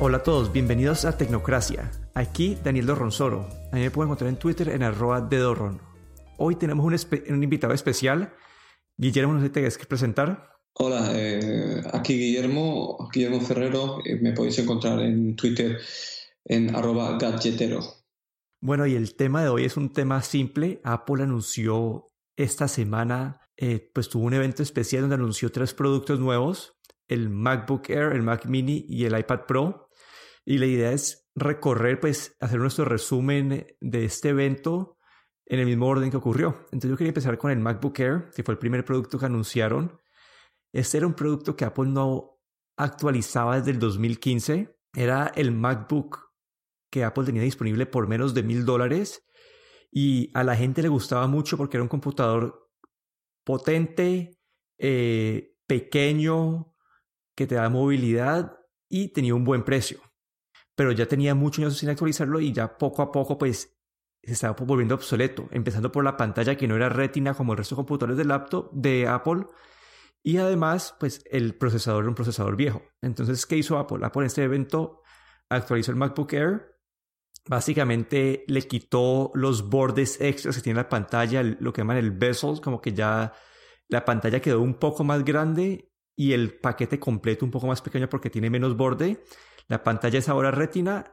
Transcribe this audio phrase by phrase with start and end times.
[0.00, 1.90] Hola a todos, bienvenidos a Tecnocracia.
[2.14, 3.48] Aquí Daniel Dorronsoro.
[3.72, 5.80] A mí me pueden encontrar en Twitter en arroba de Dorron.
[6.36, 8.32] Hoy tenemos un, invitado especial.
[8.96, 10.52] Guillermo, no sé si te que presentar.
[10.74, 13.98] Hola, eh, aquí Guillermo, Guillermo Ferrero.
[14.04, 15.80] Eh, me podéis encontrar en Twitter
[16.44, 17.80] en arroba gadgetero.
[18.60, 20.80] Bueno, y el tema de hoy es un tema simple.
[20.84, 22.06] Apple anunció
[22.36, 27.90] esta semana, eh, pues tuvo un evento especial donde anunció tres productos nuevos, el MacBook
[27.90, 29.87] Air, el Mac Mini y el iPad Pro.
[30.50, 34.96] Y la idea es recorrer, pues, hacer nuestro resumen de este evento
[35.44, 36.60] en el mismo orden que ocurrió.
[36.72, 40.00] Entonces yo quería empezar con el MacBook Air, que fue el primer producto que anunciaron.
[40.72, 42.40] Este era un producto que Apple no
[42.78, 44.74] actualizaba desde el 2015.
[44.96, 46.18] Era el MacBook
[46.90, 49.26] que Apple tenía disponible por menos de mil dólares
[49.92, 52.70] y a la gente le gustaba mucho porque era un computador
[53.44, 54.38] potente,
[54.78, 56.74] eh, pequeño,
[57.36, 58.56] que te da movilidad
[58.88, 60.07] y tenía un buen precio
[60.78, 63.76] pero ya tenía muchos años sin actualizarlo y ya poco a poco pues
[64.22, 67.74] se estaba volviendo obsoleto, empezando por la pantalla que no era retina como el resto
[67.74, 69.48] de computadores de laptop de Apple
[70.22, 72.80] y además pues el procesador era un procesador viejo.
[73.02, 74.06] Entonces, ¿qué hizo Apple?
[74.06, 75.02] Apple en este evento
[75.48, 76.76] actualizó el MacBook Air,
[77.48, 82.60] básicamente le quitó los bordes extras que tiene la pantalla, lo que llaman el bezel,
[82.60, 83.32] como que ya
[83.88, 88.08] la pantalla quedó un poco más grande y el paquete completo un poco más pequeño
[88.08, 89.24] porque tiene menos borde
[89.68, 91.12] la pantalla es ahora retina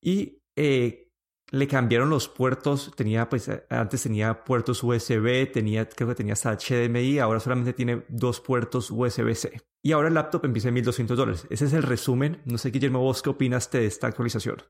[0.00, 1.08] y eh,
[1.50, 2.92] le cambiaron los puertos.
[2.96, 7.72] Tenía, pues, eh, antes tenía puertos USB, tenía, creo que tenía hasta HDMI, ahora solamente
[7.72, 9.60] tiene dos puertos USB-C.
[9.82, 11.46] Y ahora el laptop empieza en 1200 dólares.
[11.50, 12.42] Ese es el resumen.
[12.44, 14.62] No sé, Guillermo, vos qué opinas de esta actualización.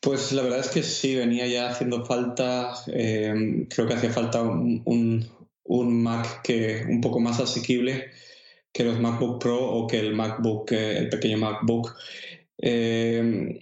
[0.00, 4.42] Pues la verdad es que sí, venía ya haciendo falta, eh, creo que hacía falta
[4.42, 4.82] un,
[5.64, 8.10] un, Mac que un poco más asequible
[8.76, 11.94] que los MacBook Pro o que el MacBook, eh, el pequeño MacBook.
[12.58, 13.58] Eh,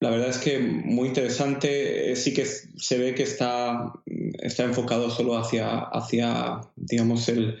[0.00, 2.10] la verdad es que muy interesante.
[2.10, 3.92] Eh, sí que se ve que está,
[4.38, 7.58] está enfocado solo hacia, hacia digamos, el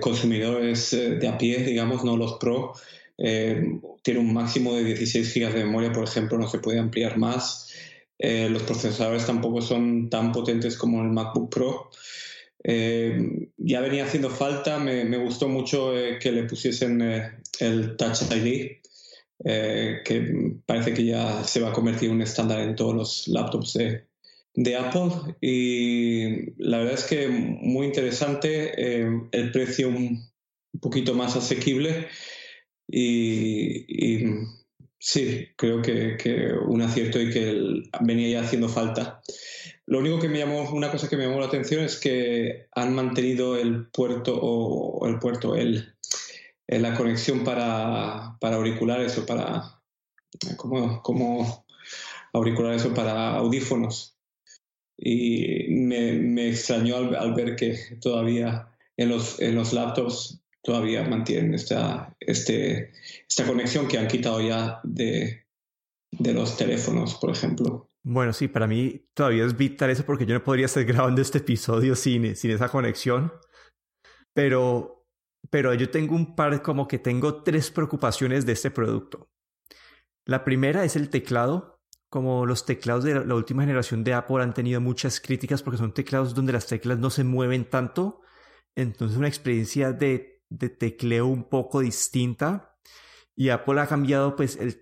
[0.00, 2.74] consumidores de a pie, digamos, no los Pro.
[3.16, 7.72] tiene un máximo de 16 GB de memoria, por ejemplo, no se puede ampliar más.
[8.20, 11.90] los procesadores tampoco son tan potentes como el MacBook Pro.
[12.64, 18.22] Eh, ya venía haciendo falta, me, gustó mucho eh, que le pusiesen eh, el Touch
[18.30, 18.78] ID,
[19.44, 23.74] que parece que ya se va a convertir en un estándar en todos los laptops
[24.54, 25.36] de, Apple.
[25.40, 28.72] Y la verdad es que muy interesante,
[29.30, 30.28] el precio un
[30.80, 32.08] poquito más asequible
[32.90, 34.24] y,
[34.98, 39.22] sí, creo que, que, un acierto y que venía ya haciendo falta.
[39.88, 42.94] Lo único que me llamó, una cosa que me llamó la atención es que han
[42.94, 45.94] mantenido el puerto o, el puerto, el,
[46.66, 49.80] la conexión para, auriculares o para,
[50.58, 51.64] como, como
[52.34, 54.18] auriculares o para audífonos.
[54.98, 58.68] Y me, extrañó al, ver que todavía
[58.98, 62.92] en los, en los laptops todavía mantienen esta, este,
[63.26, 65.46] esta conexión que han quitado ya de,
[66.10, 67.87] de los teléfonos, por ejemplo.
[68.10, 71.38] Bueno, sí, para mí todavía es vital eso porque yo no podría estar grabando este
[71.38, 73.30] episodio sin, esa conexión.
[74.32, 75.06] Pero,
[75.50, 79.28] pero yo tengo un par, como que tengo tres preocupaciones de este producto.
[80.24, 81.82] La primera es el teclado.
[82.08, 85.92] Como los teclados de la última generación de Apple han tenido muchas críticas porque son
[85.92, 88.22] teclados donde las teclas no se mueven tanto.
[88.74, 92.74] Entonces una experiencia de, de tecleo un poco distinta.
[93.36, 94.80] Y Apple ha cambiado pues el,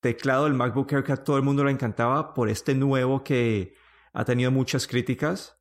[0.00, 3.74] teclado del MacBook Air que a todo el mundo le encantaba por este nuevo que
[4.12, 5.58] ha tenido muchas críticas.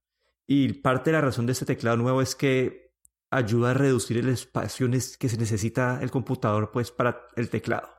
[0.48, 2.94] Y parte de la razón de este teclado nuevo es que
[3.32, 7.90] ayuda a reducir el espacio que se necesita el computador pues para el teclado.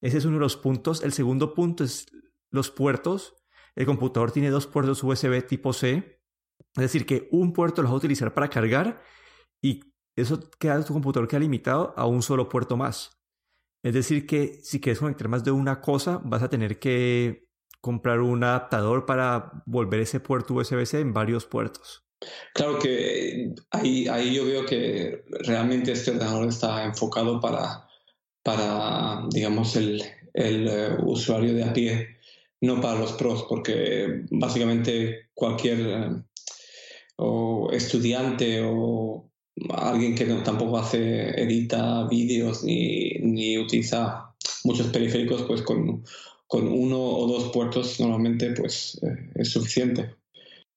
[0.00, 1.02] Ese es uno de los puntos.
[1.02, 2.06] El segundo punto es
[2.50, 3.36] los puertos.
[3.74, 6.20] El computador tiene dos puertos USB tipo C.
[6.74, 9.02] Es decir, que un puerto lo vas a utilizar para cargar
[9.60, 9.80] y
[10.16, 13.21] eso queda tu computador queda limitado a un solo puerto más.
[13.82, 17.48] Es decir, que si quieres conectar más de una cosa, vas a tener que
[17.80, 22.04] comprar un adaptador para volver ese puerto USB-C en varios puertos.
[22.54, 27.88] Claro que ahí, ahí yo veo que realmente este ordenador está enfocado para,
[28.44, 30.00] para digamos, el,
[30.32, 32.18] el eh, usuario de a pie,
[32.60, 36.22] no para los pros, porque básicamente cualquier eh,
[37.16, 39.31] o estudiante o
[39.74, 44.34] alguien que tampoco hace, edita vídeos ni, ni, utiliza
[44.64, 46.04] muchos periféricos, pues con,
[46.46, 50.14] con, uno o dos puertos normalmente pues eh, es suficiente.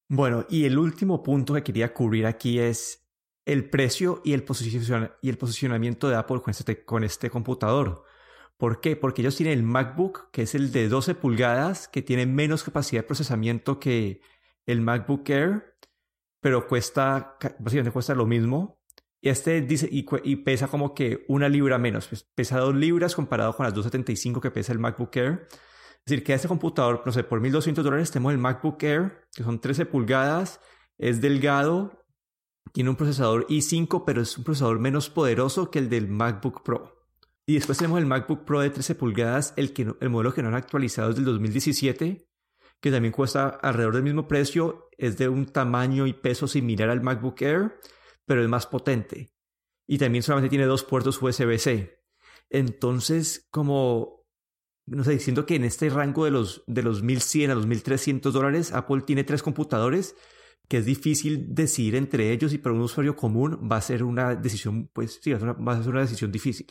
[0.07, 3.05] Bueno, y el último punto que quería cubrir aquí es
[3.45, 4.45] el precio y el,
[5.21, 8.03] y el posicionamiento de Apple con este, con este computador.
[8.57, 8.95] ¿Por qué?
[8.95, 13.01] Porque ellos tienen el MacBook, que es el de 12 pulgadas, que tiene menos capacidad
[13.01, 14.21] de procesamiento que
[14.65, 15.74] el MacBook Air,
[16.45, 18.79] pero cuesta, básicamente cuesta lo mismo.
[19.19, 23.55] Y este dice, y, pesa como que una libra menos, pues, pesa dos libras comparado
[23.55, 25.47] con las 275 que pesa el MacBook Air.
[25.49, 29.41] Es decir, que este computador, no sé, por 1200 dólares tenemos el MacBook Air, que
[29.41, 30.59] son 13 pulgadas,
[30.99, 32.05] es delgado,
[32.73, 37.07] tiene un procesador i5, pero es un procesador menos poderoso que el del MacBook Pro.
[37.47, 40.49] Y después tenemos el MacBook Pro de 13 pulgadas, el, que el modelo que no
[40.49, 42.29] han actualizado es del 2017,
[42.85, 47.01] que también cuesta alrededor del mismo precio, es de un tamaño y peso similar al
[47.01, 47.79] MacBook Air,
[48.27, 49.31] pero es más potente.
[49.87, 51.99] Y también solamente tiene dos puertos USB-C.
[52.51, 54.23] Entonces, como,
[54.85, 58.31] no sé, diciendo que en este rango de los, de los 1100 a los 1300
[58.31, 60.15] dólares, Apple tiene tres computadores
[60.69, 64.35] que es difícil decidir entre ellos y para un usuario común va a ser una
[64.35, 66.67] decisión, pues sí, va a ser una decisión difícil.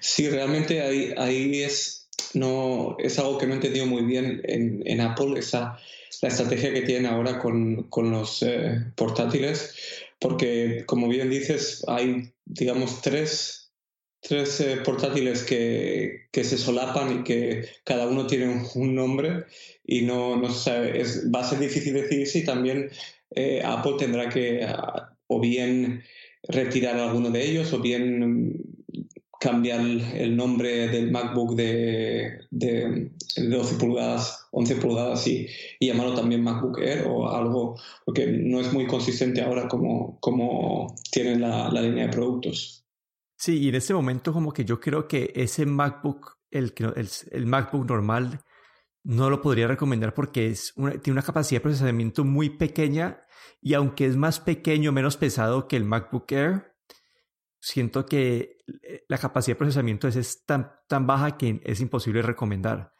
[0.00, 2.03] Sí, realmente ahí, ahí es,
[2.34, 5.78] no, es algo que no he entendido muy bien en, Apple, esa,
[6.22, 9.74] la estrategia que tienen ahora con, con los eh, portátiles,
[10.18, 13.72] porque como bien dices, hay, digamos, tres,
[14.20, 19.44] tres eh, portátiles que, que, se solapan y que cada uno tiene un, nombre
[19.86, 22.90] y no, no es, va a ser difícil decidir si también
[23.34, 26.02] eh, Apple tendrá que ah, o bien
[26.48, 28.73] retirar alguno de ellos o bien
[29.44, 35.46] cambiar el nombre del MacBook de, de 12 pulgadas, 11 pulgadas y,
[35.78, 41.42] llamarlo también MacBook Air o algo, porque no es muy consistente ahora como, como tienen
[41.42, 42.86] la, línea de productos.
[43.36, 47.46] Sí, y en este momento como que yo creo que ese MacBook, el, el, el
[47.46, 48.40] MacBook normal,
[49.02, 53.20] no lo podría recomendar porque es tiene una capacidad de procesamiento muy pequeña
[53.60, 56.72] y aunque es más pequeño, menos pesado que el MacBook Air,
[57.60, 58.53] siento que
[59.08, 62.92] la capacidad de procesamiento es, tan, tan baja que es imposible recomendar.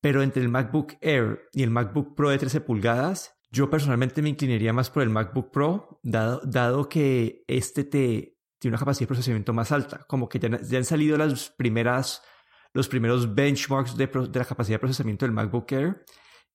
[0.00, 4.30] Pero entre el MacBook Air y el MacBook Pro de 13 pulgadas, yo personalmente me
[4.30, 9.14] inclinaría más por el MacBook Pro, dado, dado que este te, tiene una capacidad de
[9.14, 10.04] procesamiento más alta.
[10.08, 12.22] Como que ya, ya han salido las primeras
[12.74, 16.04] los primeros benchmarks de, la capacidad de procesamiento del MacBook Air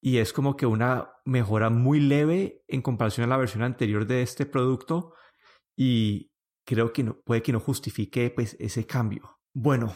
[0.02, 4.22] y es como que una mejora muy leve en comparación a la versión anterior de
[4.22, 5.14] este producto
[5.76, 6.32] y
[6.68, 9.40] creo que no, puede que no justifique pues, ese cambio.
[9.54, 9.96] Bueno,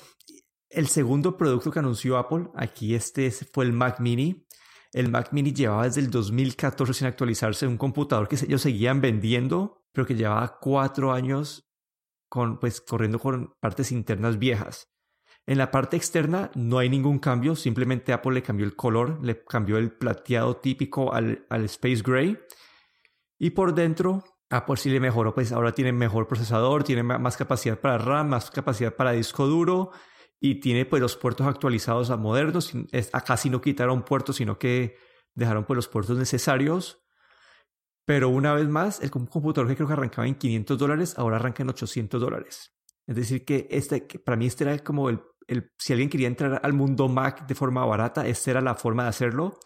[0.70, 4.48] el segundo producto que anunció Apple, aquí este fue el Mac Mini.
[4.94, 9.84] El Mac Mini llevaba desde el 2014 sin actualizarse un computador que ellos seguían vendiendo,
[9.92, 11.70] pero que llevaba cuatro años
[12.30, 14.88] con, pues, corriendo con partes internas viejas.
[15.46, 19.44] En la parte externa no hay ningún cambio, simplemente Apple le cambió el color, le
[19.44, 22.40] cambió el plateado típico al, Space Gray.
[23.38, 27.80] Y por dentro, Apple sí le mejoró, pues ahora tiene mejor procesador, tiene más capacidad
[27.80, 29.92] para RAM, más capacidad para disco duro
[30.40, 32.72] y tiene pues los puertos actualizados a modernos.
[33.14, 34.98] Acá sí no quitaron puertos, sino que
[35.34, 37.04] dejaron pues los puertos necesarios.
[38.06, 41.64] Pero una vez más, el computador que creo que arrancaba en 500 dólares, ahora arranca
[41.64, 42.74] en 800 dólares.
[43.08, 45.22] Es decir, que este, para mí este era como el
[45.78, 49.10] si alguien quería entrar al mundo Mac de forma barata, esta era la forma de
[49.10, 49.60] hacerlo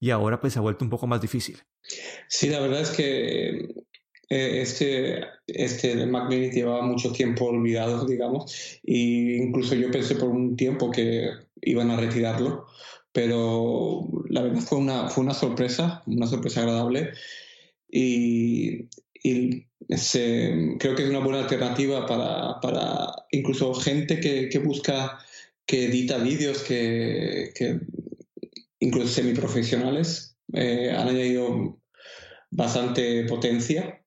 [0.00, 1.62] y ahora pues se ha vuelto un poco más difícil.
[2.28, 3.68] Sí, la verdad es que
[4.28, 10.90] este, este Mini llevaba mucho tiempo olvidado, digamos, e incluso yo pensé por un tiempo
[10.90, 11.30] que
[11.62, 12.66] iban a retirarlo,
[13.12, 17.12] pero la verdad fue una, fue una sorpresa, una sorpresa agradable
[17.90, 25.18] y, y creo que es una buena alternativa para, para incluso gente que, que, busca,
[25.64, 27.80] que edita vídeos, que, que
[28.80, 31.80] incluso semiprofesionales, eh, han añadido
[32.50, 34.02] bastante potencia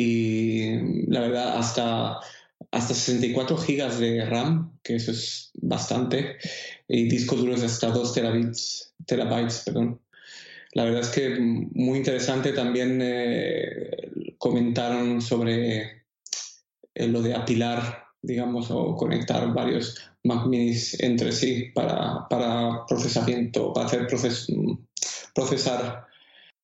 [0.00, 2.20] y la verdad hasta,
[2.70, 6.36] hasta 64 gigas de RAM, que eso es bastante,
[6.86, 10.00] y discos duros hasta 2 terabytes, terabytes perdón.
[10.74, 13.90] La verdad es que muy interesante también eh,
[14.38, 16.04] comentaron sobre
[16.94, 23.72] eh, lo de apilar, digamos, o conectar varios Mac minis entre sí para, para procesamiento,
[23.72, 24.06] para hacer
[25.34, 26.06] procesar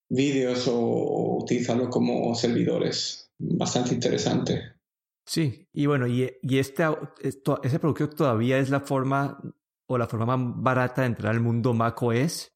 [0.09, 3.24] vídeos o, utilizarlo como servidores.
[3.39, 4.75] Bastante interesante.
[5.27, 6.85] Sí, y bueno, y, y este,
[7.23, 9.39] ese producto todavía es la forma
[9.87, 12.55] o la forma más barata de entrar al mundo Mac OS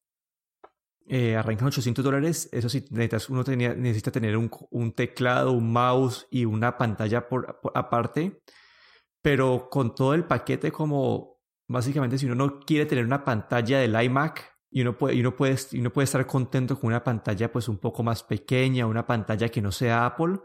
[1.11, 2.49] eh, arrancan 800 dólares.
[2.51, 7.27] Eso sí, necesitas, uno tenía, necesita tener un, un, teclado, un mouse y una pantalla
[7.27, 8.43] por, aparte.
[9.21, 13.99] Pero con todo el paquete, como básicamente, si uno no quiere tener una pantalla del
[13.99, 17.51] iMac y uno puede, y uno puede, y uno puede estar contento con una pantalla
[17.51, 20.39] pues un poco más pequeña, una pantalla que no sea Apple,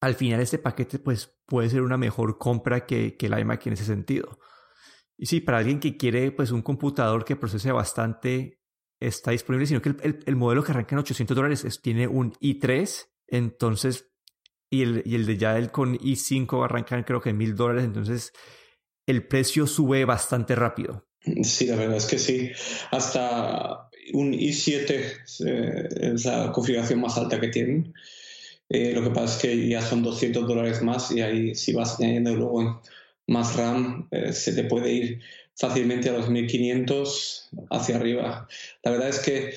[0.00, 3.72] al final este paquete pues puede ser una mejor compra que, que el iMac en
[3.72, 4.38] ese sentido.
[5.16, 8.60] Y sí, para alguien que quiere pues un computador que procese bastante,
[9.00, 14.10] está disponible, sino que el, modelo que arranca en 800 dólares tiene un i3, entonces,
[14.70, 17.84] y el, y el de ya el con i5 arrancan creo que en 1000 dólares,
[17.84, 18.32] entonces
[19.06, 21.08] el precio sube bastante rápido.
[21.42, 22.50] Sí, la verdad es que sí.
[22.90, 27.92] Hasta un i7 eh, es la configuración más alta que tienen.
[28.68, 31.98] Eh, lo que pasa es que ya son 200 dólares más y ahí si vas
[31.98, 32.82] añadiendo luego
[33.26, 35.20] más RAM eh, se te puede ir
[35.56, 38.48] fácilmente a los 1500 hacia arriba.
[38.82, 39.54] La verdad es que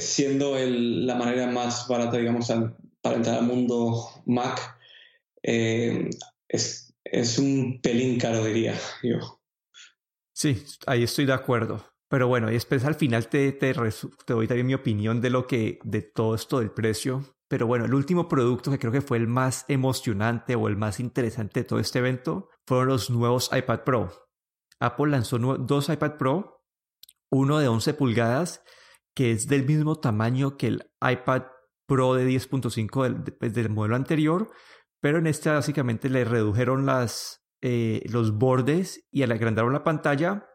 [0.00, 2.50] siendo la manera más barata, digamos,
[3.02, 4.78] para entrar al mundo Mac,
[5.42, 9.40] es, es un pelín caro, diría yo.
[10.32, 11.82] Sí, ahí estoy de acuerdo.
[12.08, 15.46] Pero bueno, y después al final te, te, te, doy también mi opinión de lo
[15.46, 17.35] que, de todo esto del precio.
[17.48, 20.98] Pero bueno, el último producto que creo que fue el más emocionante o el más
[20.98, 24.12] interesante de todo este evento fueron los nuevos iPad Pro.
[24.80, 26.64] Apple lanzó dos iPad Pro,
[27.30, 28.62] uno de 11 pulgadas,
[29.14, 31.44] que es del mismo tamaño que el iPad
[31.86, 34.50] Pro de 10.5 del, pues, del modelo anterior,
[35.00, 40.48] pero en este básicamente le redujeron las, eh, los bordes y agrandaron la pantalla.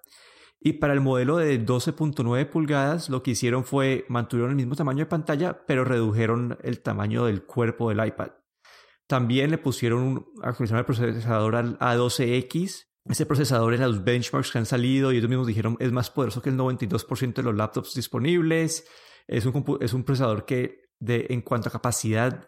[0.64, 5.00] Y para el modelo de 12.9 pulgadas, lo que hicieron fue mantuvieron el mismo tamaño
[5.00, 8.34] de pantalla, pero redujeron el tamaño del cuerpo del iPad.
[9.08, 12.86] También le pusieron un, actualizaron el procesador al A12X.
[13.06, 16.44] Ese procesador en los benchmarks que han salido y ellos mismos dijeron es más poderoso
[16.44, 18.88] que el 92% de los laptops disponibles.
[19.28, 22.48] Es un, es un procesador que de, en cuanto a capacidad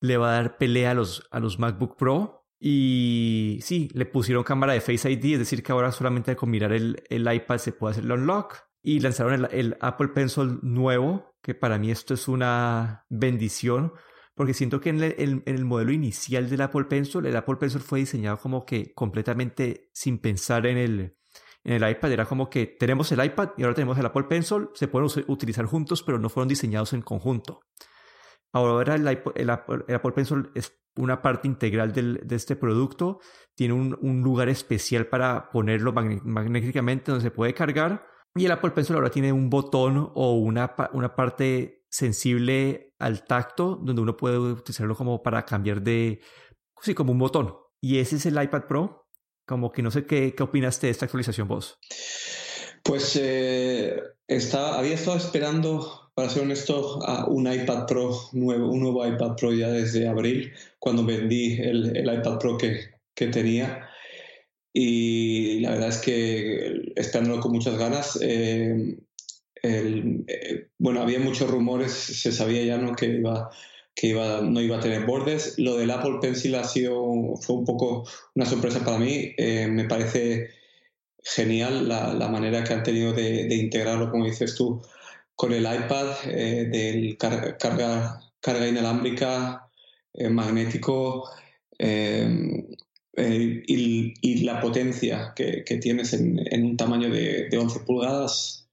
[0.00, 2.43] le va a dar pelea a los, a los MacBook Pro.
[2.66, 6.72] Y sí, le pusieron cámara de Face ID, es decir, que ahora solamente con mirar
[6.72, 8.56] el, el iPad se puede hacer el unlock.
[8.80, 13.92] Y lanzaron el, Apple Pencil nuevo, que para mí esto es una bendición,
[14.34, 17.82] porque siento que en el, en el, modelo inicial del Apple Pencil, el Apple Pencil
[17.82, 21.18] fue diseñado como que completamente sin pensar en el,
[21.64, 22.12] en el iPad.
[22.12, 25.66] Era como que tenemos el iPad y ahora tenemos el Apple Pencil, se pueden utilizar
[25.66, 27.60] juntos, pero no fueron diseñados en conjunto.
[28.54, 33.20] Ahora el, el, Apple Pencil es una parte integral del, de este producto.
[33.54, 38.06] Tiene un, un, lugar especial para ponerlo magnéticamente donde se puede cargar.
[38.34, 43.78] Y el Apple Pencil ahora tiene un botón o una, una parte sensible al tacto
[43.80, 46.20] donde uno puede utilizarlo como para cambiar de...
[46.80, 47.54] Sí, como un botón.
[47.80, 49.08] Y ese es el iPad Pro.
[49.46, 51.78] Como que no sé qué, qué opinaste de esta actualización vos.
[52.82, 59.06] Pues eh, está, había estado esperando para ser honesto, un iPad Pro nuevo, un nuevo
[59.06, 62.80] iPad Pro ya desde abril, cuando vendí el, el iPad Pro que,
[63.14, 63.88] que, tenía.
[64.72, 68.18] Y la verdad es que esperándolo con muchas ganas.
[68.22, 68.96] Eh,
[69.62, 72.94] el, eh, bueno, había muchos rumores, se sabía ya ¿no?
[72.94, 73.50] que, iba,
[73.94, 75.58] que iba, no iba a tener bordes.
[75.58, 78.06] Lo del Apple Pencil ha sido, fue un poco
[78.36, 79.32] una sorpresa para mí.
[79.36, 80.50] Eh, me parece
[81.22, 84.82] genial la, la, manera que han tenido de, de integrarlo, como dices tú,
[85.36, 89.68] con el iPad eh, del carga, carga inalámbrica,
[90.12, 91.28] eh, magnético
[91.78, 92.64] eh,
[93.16, 98.68] y, la potencia que, tienes en, un tamaño de, 11 pulgadas,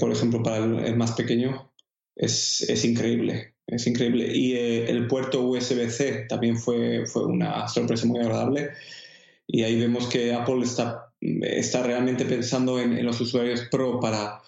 [0.00, 1.70] por ejemplo, para el, más pequeño,
[2.14, 3.54] es, es, increíble.
[3.66, 4.34] Es increíble.
[4.34, 8.70] Y el puerto USB-C también fue, fue una sorpresa muy agradable.
[9.46, 14.40] Y ahí vemos que Apple está, está realmente pensando en, en los usuarios Pro para,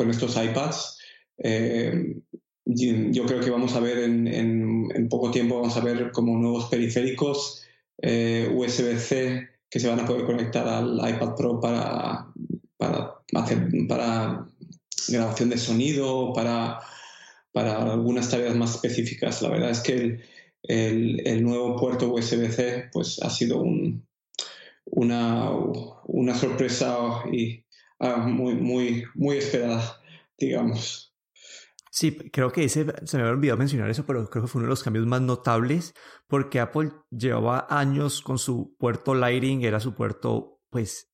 [0.00, 0.98] con estos iPads.
[1.36, 2.16] Eh,
[2.64, 7.66] yo creo que vamos a ver en, poco tiempo, vamos a ver como nuevos periféricos
[8.00, 12.32] eh, USB-C que se van a poder conectar al iPad Pro para,
[12.78, 14.46] para, hacer, para
[15.08, 16.80] grabación de sonido, para,
[17.52, 19.42] para algunas tareas más específicas.
[19.42, 20.18] La verdad es que
[20.62, 24.06] el, nuevo puerto USB-C pues, ha sido un,
[24.86, 25.50] una,
[26.06, 27.64] una sorpresa y,
[28.00, 30.00] ah, muy, muy, muy esperada
[30.40, 31.14] digamos.
[31.92, 34.66] Sí, creo que ese, se me había olvidado mencionar eso, pero creo que fue uno
[34.66, 35.94] de los cambios más notables
[36.28, 41.12] porque Apple llevaba años con su puerto Lighting, era su puerto pues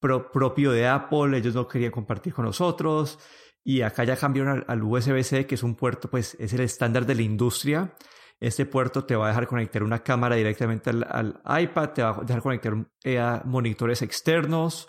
[0.00, 3.18] propio de Apple, ellos no querían compartir con nosotros
[3.62, 7.14] y acá ya cambiaron al, USB-C, que es un puerto pues es el estándar de
[7.14, 7.94] la industria.
[8.38, 12.20] Este puerto te va a dejar conectar una cámara directamente al, iPad, te va a
[12.22, 14.88] dejar conectar eh, a monitores externos,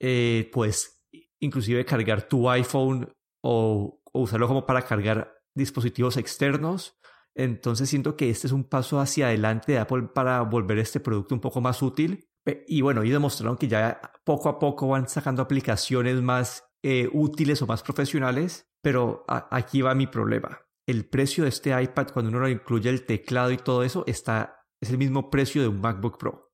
[0.00, 1.04] eh, pues
[1.40, 3.12] inclusive cargar tu iPhone
[3.42, 6.98] o, usarlo como para cargar dispositivos externos.
[7.34, 11.34] Entonces siento que este es un paso hacia adelante de Apple para volver este producto
[11.34, 12.28] un poco más útil.
[12.66, 17.60] Y bueno, y demostraron que ya poco a poco van sacando aplicaciones más eh, útiles
[17.60, 20.58] o más profesionales, pero aquí va mi problema.
[20.86, 24.64] El precio de este iPad, cuando uno lo incluye el teclado y todo eso, está,
[24.80, 26.47] es el mismo precio de un MacBook Pro.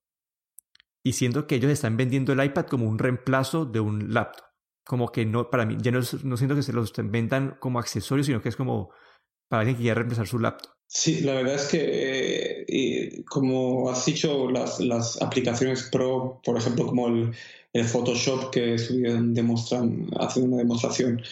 [1.04, 4.46] Y siento que ellos están vendiendo el iPad como un reemplazo de un laptop.
[4.84, 8.26] Como que no, para mí, ya no, no siento que se los vendan como accesorios,
[8.26, 8.90] sino que es como
[9.48, 10.72] para alguien que quiera reemplazar su laptop.
[10.86, 16.86] Sí, la verdad es que, eh, como has dicho, las, las, aplicaciones Pro, por ejemplo,
[16.86, 17.32] como el,
[17.72, 21.22] el Photoshop que demuestran, hacen una demostración,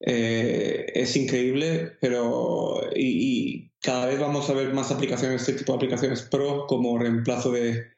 [0.00, 5.76] eh, es increíble, pero y, cada vez vamos a ver más aplicaciones, este tipo de
[5.76, 7.92] aplicaciones Pro como reemplazo de,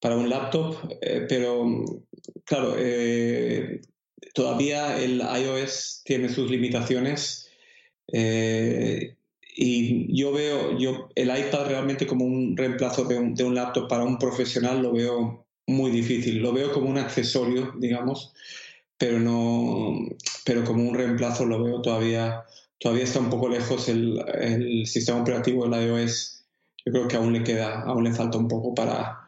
[0.00, 1.84] para un laptop, eh, pero
[2.44, 2.76] claro,
[4.34, 7.50] todavía el iOS tiene sus limitaciones
[9.60, 13.88] y yo veo yo el iPad realmente como un reemplazo de un, de un, laptop
[13.88, 16.38] para un profesional lo veo muy difícil.
[16.38, 18.32] Lo veo como un accesorio, digamos,
[18.96, 19.98] pero no,
[20.44, 22.44] pero como un reemplazo lo veo todavía,
[22.78, 26.44] todavía está un poco lejos el, el sistema operativo del iOS.
[26.84, 29.27] Yo creo que aún le queda, aún le falta un poco para,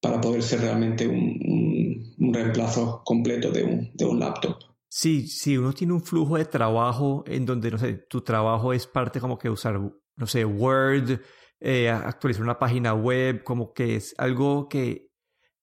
[0.00, 4.56] para poder ser realmente un, un, reemplazo completo de un, de un laptop.
[4.88, 8.86] Sí, sí, uno tiene un flujo de trabajo en donde, no sé, tu trabajo es
[8.86, 11.20] parte como que usar, no sé, Word,
[11.60, 15.10] eh, actualizar una página web, como que es algo que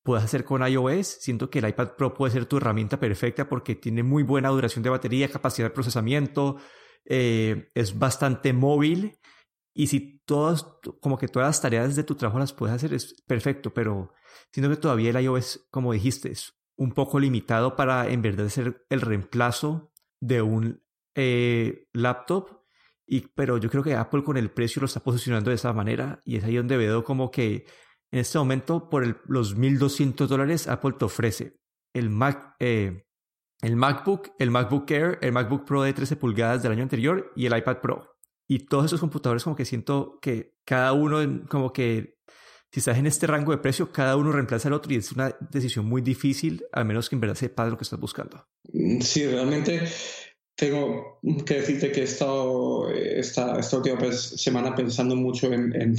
[0.03, 1.07] puedes hacer con iOS.
[1.19, 4.83] Siento que el iPad Pro puede ser tu herramienta perfecta porque tiene muy buena duración
[4.83, 6.57] de batería, capacidad de procesamiento,
[7.03, 9.17] eh, es bastante móvil
[9.73, 10.67] y si todas,
[10.99, 14.13] como que todas las tareas de tu trabajo las puedes hacer, es perfecto, pero
[14.51, 18.85] siento que todavía el iOS, como dijiste, es un poco limitado para en verdad ser
[18.89, 20.83] el reemplazo de un
[21.15, 22.61] eh, laptop.
[23.07, 26.19] Y, pero yo creo que Apple con el precio lo está posicionando de esa manera
[26.25, 27.65] y es ahí donde veo como que
[28.11, 31.57] en este momento por el, los 1.200 dólares Apple te ofrece
[31.93, 33.05] el, Mac, eh,
[33.61, 37.45] el MacBook, el MacBook Air, el MacBook Pro de 13 pulgadas del año anterior y
[37.45, 38.16] el iPad Pro.
[38.47, 42.17] Y todos esos computadores como que siento que cada uno como que
[42.71, 45.35] si estás en este rango de precio, cada uno reemplaza al otro y es una
[45.51, 48.45] decisión muy difícil, al menos que en verdad sepas lo que estás buscando.
[48.73, 49.81] Mm, sí, realmente
[50.55, 55.95] tengo que decirte que he estado esta, esta última semana pensando mucho en,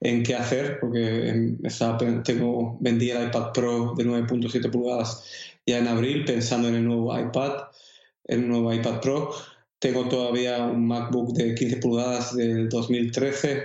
[0.00, 5.24] en, qué hacer, porque estaba, tengo, vendí el iPad Pro de 9.7 pulgadas
[5.66, 7.52] ya en abril, pensando en el nuevo iPad,
[8.24, 9.34] el nuevo iPad Pro.
[9.80, 13.64] Tengo todavía un MacBook de 15 pulgadas del 2013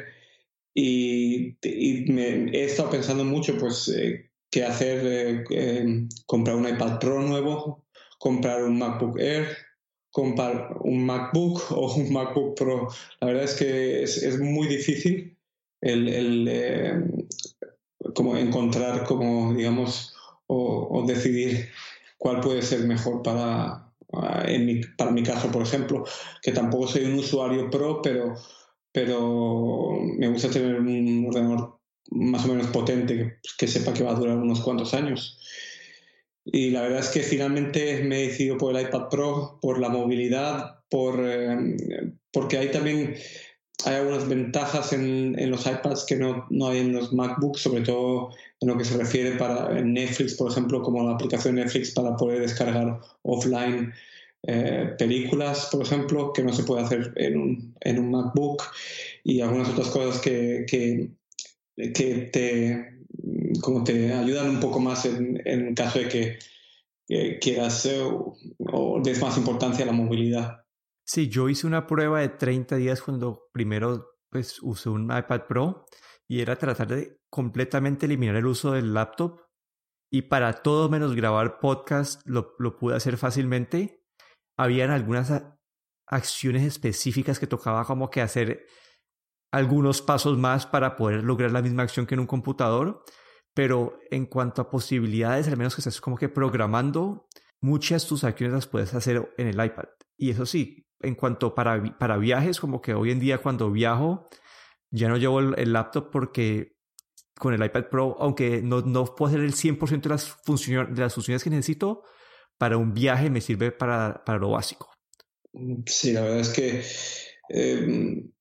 [0.74, 7.22] y, he estado pensando mucho, pues, eh, qué hacer, eh, eh, comprar un iPad Pro
[7.22, 7.86] nuevo,
[8.18, 9.58] comprar un MacBook Air,
[10.12, 12.88] comprar un MacBook o un MacBook Pro.
[13.20, 15.38] La verdad es que es, muy difícil
[15.82, 17.14] el, el
[18.14, 20.16] como encontrar, como digamos,
[20.48, 21.70] o, o, decidir
[22.18, 23.85] cuál puede ser mejor para,
[24.46, 26.06] en mi, para mi caso, por ejemplo,
[26.42, 28.36] que tampoco soy un usuario pro, pero
[28.96, 31.80] pero me gusta tener un ordenador
[32.12, 35.38] más o menos potente que, sepa que va a durar unos cuantos años.
[36.46, 39.90] Y la verdad es que finalmente me he decidido por el iPad Pro, por la
[39.90, 41.58] movilidad, por, eh,
[42.32, 43.16] porque hay también
[43.84, 47.82] hay algunas ventajas en, en los iPads que no, no, hay en los MacBooks, sobre
[47.82, 48.30] todo
[48.62, 52.42] en lo que se refiere para Netflix, por ejemplo, como la aplicación Netflix para poder
[52.42, 53.94] descargar offline
[54.48, 58.64] eh, películas, por ejemplo, que no se puede hacer en un, en un MacBook
[59.24, 61.10] y algunas otras cosas que, que,
[61.76, 62.96] que te,
[63.62, 66.40] como te ayudan un poco más en, en caso de que,
[67.40, 70.65] quieras eh, o des más importancia a la movilidad.
[71.08, 75.86] Sí, yo hice una prueba de 30 días cuando primero pues usé un iPad Pro
[76.28, 79.40] y era tratar de completamente eliminar el uso del laptop
[80.12, 84.06] y para todo menos grabar podcast lo, lo pude hacer fácilmente
[84.58, 85.32] habían algunas
[86.08, 88.66] acciones específicas que tocaba como que hacer
[89.52, 93.04] algunos pasos más para poder lograr la misma acción que en un computador,
[93.54, 97.26] pero en cuanto a posibilidades, al menos que estés como que programando,
[97.62, 99.86] muchas tus acciones las puedes hacer en el iPad.
[100.18, 104.30] Y eso sí, en cuanto para, para viajes, como que hoy en día cuando viajo,
[104.92, 106.76] ya no llevo el, laptop porque
[107.38, 111.02] con el iPad Pro, aunque no, no puedo hacer el 100% de las, funciones, de
[111.02, 112.04] las funciones que necesito,
[112.58, 114.90] para un viaje me sirve para, para lo básico.
[115.86, 116.84] Sí, la verdad es que
[117.50, 118.32] em,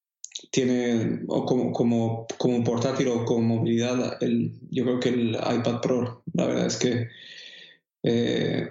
[0.50, 5.80] tiene, o como, como, como, portátil o como movilidad, el, yo creo que el iPad
[5.80, 7.08] Pro, la verdad es que
[8.02, 8.68] eh,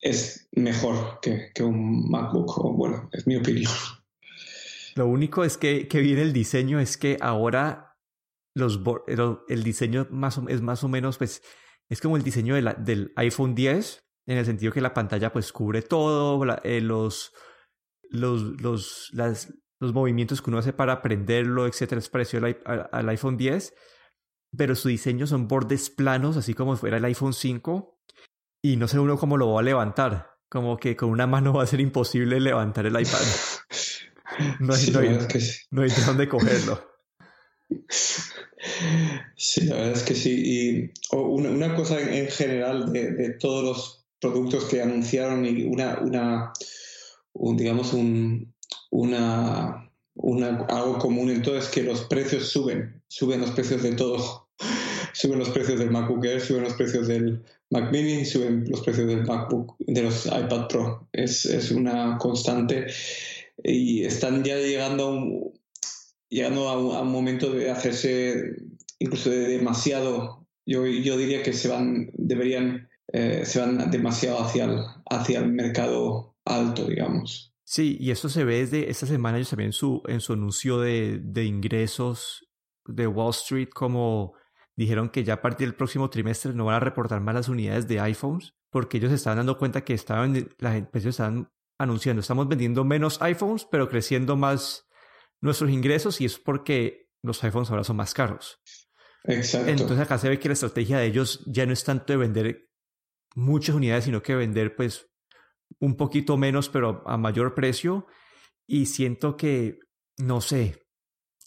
[0.00, 3.72] es mejor que, que, un MacBook, o bueno, es mi opinión.
[4.94, 7.98] Lo único es que, que viene el diseño, es que ahora
[8.54, 8.80] los,
[9.48, 11.42] el diseño más es más o menos, pues,
[11.88, 15.32] es como el diseño de la, del iPhone 10, en el sentido que la pantalla
[15.32, 17.32] pues cubre todo, eh, los,
[18.10, 19.12] los, los,
[19.78, 23.74] los movimientos que uno hace para prenderlo, etcétera, es parecido al, iPhone 10.
[24.56, 27.95] pero su diseño son bordes planos, así como fuera el iPhone 5,
[28.72, 30.30] y no sé uno cómo lo va a levantar.
[30.48, 33.20] Como que con una mano va a ser imposible levantar el iPad.
[34.60, 35.18] No hay, no hay,
[35.70, 36.86] no hay de dónde cogerlo.
[39.36, 40.42] Sí, la verdad es que sí.
[40.44, 46.52] Y una, cosa en general de, todos los productos que anunciaron y una, una
[47.34, 48.54] digamos, un,
[48.90, 53.92] una, una, algo común en todo es que los precios suben, suben los precios de
[53.92, 54.48] todo.
[55.12, 59.08] suben los precios del MacBook Air, suben los precios del Mac Mini, suben los precios
[59.08, 61.08] del MacBook, de los iPad Pro.
[61.12, 62.86] Es, es una constante
[63.62, 65.52] y están ya llegando a un,
[66.28, 68.56] llegando a un, momento de hacerse
[68.98, 74.64] incluso de demasiado, yo, yo diría que se van, deberían, eh, se van demasiado hacia
[74.64, 77.52] el, hacia el mercado alto, digamos.
[77.64, 80.78] Sí, y eso se ve desde esta semana, ellos también en su, en su anuncio
[80.78, 82.46] de, de ingresos
[82.86, 84.34] de Wall Street, como
[84.76, 87.88] dijeron que ya a partir del próximo trimestre no van a reportar más las unidades
[87.88, 92.84] de iPhones, porque ellos estaban dando cuenta que estaban, las empresas estaban anunciando, estamos vendiendo
[92.84, 94.86] menos iPhones, pero creciendo más
[95.40, 98.60] nuestros ingresos, y es porque los iPhones ahora son más caros.
[99.24, 99.70] Exacto.
[99.70, 102.68] Entonces acá se ve que la estrategia de ellos ya no es tanto de vender
[103.34, 105.08] muchas unidades, sino que vender pues
[105.80, 108.06] un poquito menos, pero a mayor precio.
[108.66, 109.78] Y siento que,
[110.18, 110.86] no sé,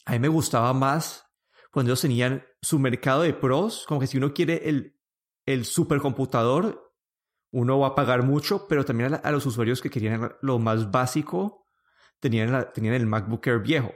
[0.05, 1.28] a mí me gustaba más
[1.71, 4.97] cuando ellos tenían su mercado de pros, como que si uno quiere el,
[5.45, 6.93] el supercomputador,
[7.51, 11.65] uno va a pagar mucho, pero también a, los usuarios que querían lo más básico,
[12.19, 13.93] tenían, tenían el MacBook Air viejo.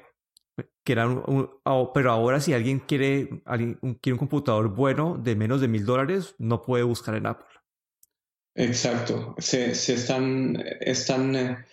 [0.84, 1.08] Que era
[1.94, 6.36] pero ahora si alguien quiere, alguien, quiere un computador bueno de menos de mil dólares,
[6.38, 7.48] no puede buscar en Apple.
[8.56, 9.36] Exacto.
[9.40, 11.66] Se, se están, están, eh,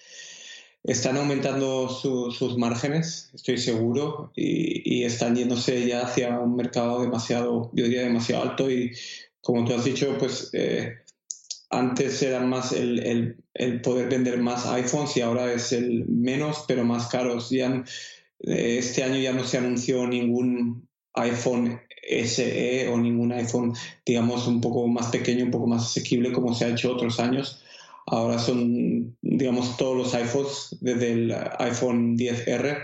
[0.85, 7.71] están aumentando sus márgenes, estoy seguro, y, y, están yéndose ya hacia un mercado demasiado,
[7.75, 8.71] yo diría demasiado alto.
[8.71, 8.93] Y
[9.43, 10.95] como tú has dicho, pues eh,
[11.71, 16.65] antes era más el, el, el, poder vender más iPhones y ahora es el menos,
[16.67, 17.51] pero más caros.
[17.51, 17.85] Ya,
[18.41, 23.75] eh, este año ya no se anunció ningún iPhone SE o ningún iPhone,
[24.07, 27.60] digamos, un poco más pequeño, un poco más asequible como se ha hecho otros años.
[28.13, 32.83] Ahora son, digamos, todos los iPhones, desde el iPhone 10R,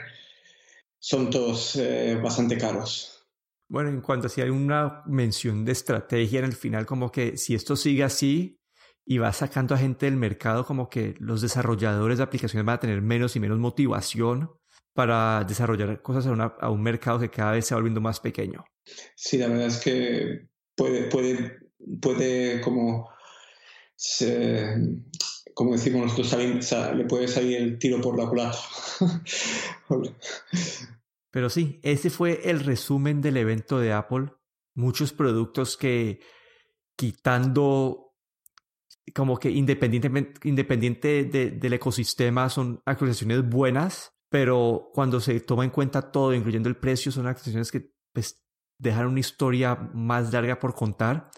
[1.01, 3.27] son todos eh, bastante caros.
[3.69, 7.37] Bueno, en cuanto a si hay una mención de estrategia en el final, como que
[7.37, 8.61] si esto sigue así
[9.05, 12.81] y va sacando a gente del mercado, como que los desarrolladores de aplicaciones van a
[12.81, 14.53] tener menos y menos motivación
[14.95, 18.65] para desarrollar cosas a, un mercado que cada vez se va volviendo más pequeño.
[19.17, 21.59] Sí, la verdad es que puede, puede,
[22.01, 23.11] puede como,
[25.57, 28.59] como decimos nosotros, le puede salir el tiro por la culata.
[31.31, 34.33] Pero sí, ese fue el resumen del evento de Apple.
[34.75, 36.21] Muchos productos que
[36.95, 38.03] quitando
[39.15, 46.11] como que independientemente independiente del ecosistema son actualizaciones buenas pero cuando se toma en cuenta
[46.11, 48.45] todo, incluyendo el precio, son actuaciones que pues,
[48.79, 51.31] dejan una historia más larga por contar.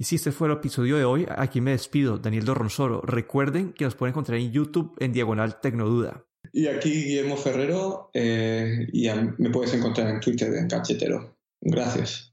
[0.00, 3.02] Y si este fue el episodio de hoy, aquí me despido, Daniel Dorronsoro.
[3.02, 6.24] Recuerden que nos pueden encontrar en YouTube en Diagonal Tecnoduda.
[6.54, 11.36] Y aquí Guillermo Ferrero, eh, y me puedes encontrar en Twitter en Cachetero.
[11.60, 12.29] Gracias.